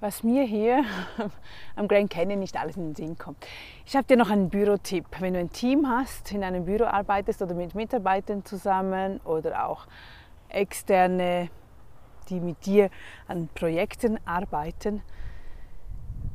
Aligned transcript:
was 0.00 0.22
mir 0.22 0.44
hier 0.44 0.84
am 1.76 1.88
Grand 1.88 2.10
Canyon 2.10 2.38
nicht 2.38 2.56
alles 2.56 2.76
in 2.76 2.84
den 2.84 2.94
Sinn 2.94 3.18
kommt. 3.18 3.44
Ich 3.84 3.96
habe 3.96 4.06
dir 4.06 4.16
noch 4.16 4.30
einen 4.30 4.48
Bürotipp. 4.48 5.06
Wenn 5.18 5.34
du 5.34 5.40
ein 5.40 5.50
Team 5.50 5.88
hast, 5.88 6.32
in 6.32 6.44
einem 6.44 6.64
Büro 6.64 6.84
arbeitest 6.84 7.42
oder 7.42 7.54
mit 7.54 7.74
Mitarbeitern 7.74 8.44
zusammen 8.44 9.20
oder 9.24 9.66
auch 9.66 9.86
externe, 10.48 11.50
die 12.28 12.40
mit 12.40 12.64
dir 12.64 12.90
an 13.26 13.48
Projekten 13.54 14.18
arbeiten, 14.24 15.02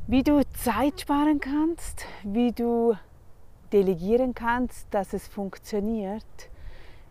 wie 0.07 0.23
du 0.23 0.41
Zeit 0.53 1.01
sparen 1.01 1.39
kannst, 1.39 2.05
wie 2.23 2.51
du 2.51 2.95
delegieren 3.71 4.33
kannst, 4.33 4.93
dass 4.93 5.13
es 5.13 5.27
funktioniert, 5.27 6.25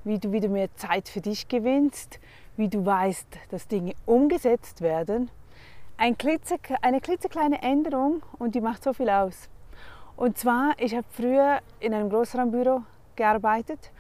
wie 0.05 0.19
du 0.19 0.33
wieder 0.33 0.49
mehr 0.49 0.73
Zeit 0.75 1.09
für 1.09 1.23
dich 1.23 1.49
gewinnst, 1.49 2.21
wie 2.57 2.69
du 2.69 2.85
weißt, 2.85 3.39
dass 3.51 3.67
Dinge 3.69 3.95
umgesetzt 4.05 4.83
werden 4.83 5.31
ein 5.97 6.19
klitze, 6.19 6.57
eine 6.81 7.01
klitzekleine 7.01 7.63
Änderung 7.63 8.23
und 8.39 8.55
die 8.55 8.61
macht 8.61 8.85
so 8.85 8.93
viel 8.93 9.09
aus. 9.11 9.49
Und 10.17 10.39
zwar, 10.39 10.75
ich 10.79 10.95
habe 10.95 11.07
früher 11.11 11.61
in 11.81 11.95
einem 11.95 12.11
Großraumbüro 12.11 12.83
gearbeitet 13.17 13.93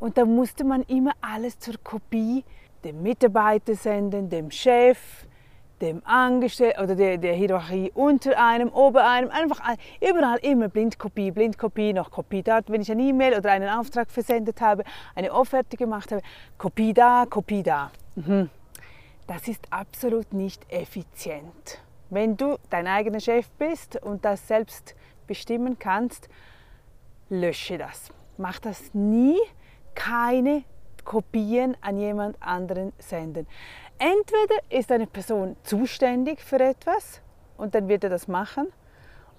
und 0.00 0.18
da 0.18 0.24
musste 0.24 0.64
man 0.64 0.82
immer 0.82 1.12
alles 1.20 1.58
zur 1.58 1.74
Kopie 1.82 2.44
dem 2.84 3.02
Mitarbeiter 3.02 3.74
senden, 3.74 4.28
dem 4.28 4.50
Chef, 4.50 4.98
dem 5.80 6.02
Angestellten 6.04 6.82
oder 6.82 6.94
der, 6.94 7.18
der, 7.18 7.34
Hierarchie 7.34 7.90
unter 7.94 8.38
einem, 8.38 8.68
ober 8.68 9.08
einem, 9.08 9.30
einfach 9.30 9.60
überall 10.00 10.38
immer 10.42 10.68
Blindkopie, 10.68 11.30
Blindkopie, 11.30 11.92
noch 11.92 12.10
Kopie 12.10 12.42
dort. 12.42 12.70
Wenn 12.70 12.82
ich 12.82 12.90
eine 12.90 13.02
E-Mail 13.02 13.38
oder 13.38 13.50
einen 13.50 13.68
Auftrag 13.68 14.10
versendet 14.10 14.60
habe, 14.60 14.84
eine 15.14 15.32
Offerte 15.32 15.76
gemacht 15.76 16.12
habe, 16.12 16.22
Kopie 16.58 16.92
da, 16.92 17.26
Kopie 17.28 17.62
da. 17.62 17.90
Mhm 18.14 18.50
das 19.26 19.48
ist 19.48 19.66
absolut 19.70 20.32
nicht 20.32 20.70
effizient. 20.70 21.80
Wenn 22.10 22.36
du 22.36 22.58
dein 22.70 22.86
eigener 22.86 23.20
Chef 23.20 23.48
bist 23.52 23.96
und 24.02 24.24
das 24.24 24.46
selbst 24.46 24.94
bestimmen 25.26 25.78
kannst, 25.78 26.28
lösche 27.28 27.78
das. 27.78 28.10
Mach 28.36 28.58
das 28.58 28.92
nie. 28.92 29.38
Keine 29.94 30.64
Kopien 31.04 31.76
an 31.80 31.98
jemand 31.98 32.40
anderen 32.42 32.92
senden. 32.98 33.46
Entweder 33.98 34.60
ist 34.70 34.90
eine 34.90 35.06
Person 35.06 35.56
zuständig 35.62 36.40
für 36.40 36.60
etwas 36.60 37.20
und 37.56 37.74
dann 37.74 37.88
wird 37.88 38.04
er 38.04 38.10
das 38.10 38.26
machen, 38.26 38.66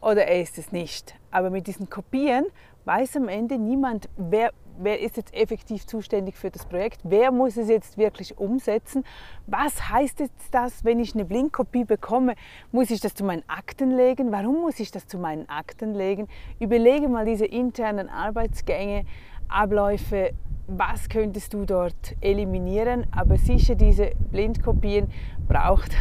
oder 0.01 0.27
er 0.27 0.41
ist 0.41 0.57
es 0.57 0.71
nicht. 0.71 1.15
Aber 1.31 1.49
mit 1.49 1.67
diesen 1.67 1.89
Kopien 1.89 2.45
weiß 2.85 3.17
am 3.17 3.27
Ende 3.27 3.57
niemand, 3.57 4.07
wer 4.17 4.51
wer 4.79 4.99
ist 4.99 5.17
jetzt 5.17 5.33
effektiv 5.33 5.85
zuständig 5.85 6.35
für 6.35 6.51
das 6.51 6.65
Projekt, 6.65 7.01
wer 7.03 7.31
muss 7.31 7.57
es 7.57 7.69
jetzt 7.69 7.97
wirklich 7.97 8.37
umsetzen, 8.37 9.03
was 9.47 9.89
heißt 9.89 10.19
jetzt 10.19 10.53
das, 10.53 10.83
wenn 10.83 10.99
ich 10.99 11.13
eine 11.13 11.25
Blinkkopie 11.25 11.85
bekomme, 11.85 12.35
muss 12.71 12.91
ich 12.91 13.01
das 13.01 13.13
zu 13.13 13.23
meinen 13.23 13.43
Akten 13.47 13.91
legen, 13.91 14.31
warum 14.31 14.61
muss 14.61 14.79
ich 14.79 14.91
das 14.91 15.07
zu 15.07 15.17
meinen 15.17 15.47
Akten 15.49 15.93
legen, 15.93 16.27
überlege 16.59 17.07
mal 17.07 17.25
diese 17.25 17.45
internen 17.45 18.09
Arbeitsgänge, 18.09 19.05
Abläufe, 19.47 20.31
was 20.67 21.09
könntest 21.09 21.53
du 21.53 21.65
dort 21.65 22.15
eliminieren, 22.21 23.05
aber 23.11 23.37
sicher 23.37 23.75
diese 23.75 24.11
Blindkopien 24.31 25.07
braucht, 25.47 25.91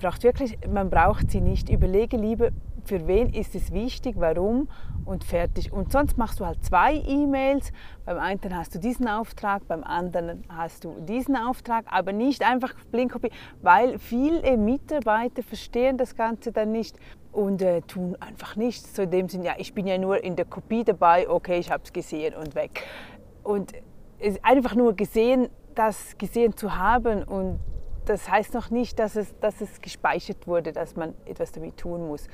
braucht 0.00 0.22
wirklich, 0.22 0.58
man 0.68 0.88
braucht 0.88 1.30
sie 1.30 1.40
nicht, 1.40 1.68
überlege 1.68 2.16
lieber, 2.16 2.50
für 2.86 3.06
wen 3.06 3.32
ist 3.32 3.54
es 3.54 3.72
wichtig, 3.72 4.16
warum 4.18 4.68
und 5.04 5.24
fertig. 5.24 5.72
Und 5.72 5.92
sonst 5.92 6.18
machst 6.18 6.40
du 6.40 6.46
halt 6.46 6.64
zwei 6.64 6.94
E-Mails. 6.94 7.72
Beim 8.04 8.18
einen 8.18 8.56
hast 8.56 8.74
du 8.74 8.78
diesen 8.78 9.08
Auftrag, 9.08 9.66
beim 9.68 9.84
anderen 9.84 10.44
hast 10.48 10.84
du 10.84 11.00
diesen 11.00 11.36
Auftrag, 11.36 11.84
aber 11.88 12.12
nicht 12.12 12.42
einfach 12.42 12.74
Blinkkopie, 12.90 13.30
weil 13.62 13.98
viele 13.98 14.56
Mitarbeiter 14.56 15.42
verstehen 15.42 15.96
das 15.96 16.16
Ganze 16.16 16.52
dann 16.52 16.72
nicht 16.72 16.96
und 17.32 17.62
äh, 17.62 17.82
tun 17.82 18.16
einfach 18.20 18.56
nichts. 18.56 18.94
So 18.94 19.02
in 19.02 19.10
dem 19.10 19.28
Sinn, 19.28 19.42
ja, 19.42 19.54
ich 19.58 19.74
bin 19.74 19.86
ja 19.86 19.98
nur 19.98 20.22
in 20.22 20.36
der 20.36 20.46
Kopie 20.46 20.84
dabei, 20.84 21.28
okay, 21.28 21.58
ich 21.58 21.70
habe 21.70 21.82
es 21.84 21.92
gesehen 21.92 22.34
und 22.34 22.54
weg. 22.54 22.82
Und 23.42 23.72
es 24.18 24.42
einfach 24.42 24.74
nur 24.74 24.94
gesehen, 24.94 25.48
das 25.74 26.16
gesehen 26.18 26.56
zu 26.56 26.76
haben 26.76 27.22
und 27.22 27.60
das 28.06 28.30
heißt 28.30 28.54
noch 28.54 28.70
nicht, 28.70 28.98
dass 28.98 29.16
es, 29.16 29.38
dass 29.40 29.60
es 29.60 29.80
gespeichert 29.80 30.46
wurde, 30.46 30.72
dass 30.72 30.96
man 30.96 31.14
etwas 31.24 31.52
damit 31.52 31.76
tun 31.76 32.06
muss. 32.06 32.28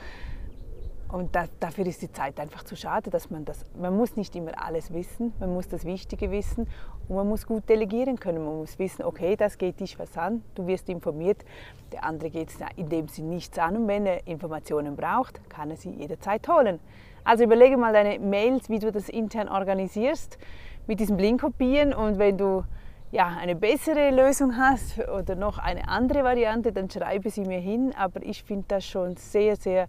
Und 1.13 1.37
da, 1.37 1.45
dafür 1.61 1.87
ist 1.87 2.01
die 2.01 2.11
Zeit 2.11 2.41
einfach 2.41 2.65
zu 2.65 2.75
schade, 2.75 3.11
dass 3.11 3.29
man 3.29 3.45
das, 3.45 3.67
man 3.79 3.95
muss 3.95 4.17
nicht 4.17 4.35
immer 4.35 4.53
alles 4.57 4.95
wissen, 4.95 5.35
man 5.39 5.53
muss 5.53 5.69
das 5.69 5.85
Wichtige 5.85 6.31
wissen 6.31 6.67
und 7.07 7.17
man 7.17 7.29
muss 7.29 7.47
gut 7.47 7.69
delegieren 7.69 8.19
können. 8.19 8.43
Man 8.43 8.57
muss 8.57 8.79
wissen, 8.79 9.05
okay, 9.05 9.37
das 9.37 9.59
geht 9.59 9.81
dich 9.81 9.99
was 9.99 10.17
an, 10.17 10.43
du 10.55 10.67
wirst 10.67 10.89
informiert, 10.89 11.45
der 11.93 12.05
andere 12.05 12.31
geht 12.31 12.49
es 12.49 12.57
in 12.77 12.89
dem 12.89 13.09
Sinne 13.09 13.29
nichts 13.29 13.59
an 13.59 13.77
und 13.77 13.89
wenn 13.89 14.07
er 14.07 14.27
Informationen 14.27 14.97
braucht, 14.97 15.39
kann 15.51 15.71
er 15.71 15.77
sie 15.77 15.91
jederzeit 15.91 16.49
holen. 16.49 16.81
Also 17.25 17.45
überlege 17.45 17.77
mal 17.77 17.93
deine 17.93 18.19
Mails, 18.19 18.71
wie 18.71 18.79
du 18.79 18.91
das 18.91 19.11
intern 19.11 19.51
organisierst 19.51 20.39
mit 20.87 20.99
diesen 20.99 21.19
Blinkkopien 21.19 21.93
und 21.93 22.19
wenn 22.19 22.39
du 22.39 22.65
ja, 23.11 23.37
eine 23.39 23.55
bessere 23.55 24.11
Lösung 24.11 24.57
hast 24.57 24.99
oder 24.99 25.35
noch 25.35 25.59
eine 25.59 25.87
andere 25.89 26.25
Variante, 26.25 26.73
dann 26.73 26.89
schreibe 26.89 27.29
sie 27.29 27.43
mir 27.43 27.61
hin, 27.61 27.93
aber 27.95 28.23
ich 28.23 28.43
finde 28.43 28.65
das 28.69 28.87
schon 28.87 29.19
sehr, 29.19 29.57
sehr 29.57 29.89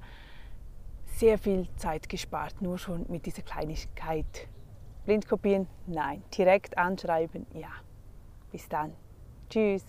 sehr 1.23 1.37
viel 1.37 1.69
Zeit 1.77 2.09
gespart, 2.09 2.61
nur 2.61 2.77
schon 2.77 3.05
mit 3.07 3.25
dieser 3.25 3.43
Kleinigkeit. 3.43 4.49
Blindkopieren? 5.05 5.67
Nein. 5.87 6.21
Direkt 6.37 6.77
anschreiben? 6.77 7.47
Ja. 7.53 7.69
Bis 8.51 8.67
dann. 8.67 8.91
Tschüss. 9.49 9.85